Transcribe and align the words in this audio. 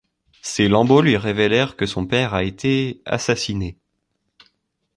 Ces 0.41 0.67
lambeaux 0.67 1.03
lui 1.03 1.15
révélèrent 1.15 1.75
que 1.75 1.85
son 1.85 2.07
père 2.07 2.33
a 2.33 2.43
été… 2.43 3.03
assassiné. 3.05 3.77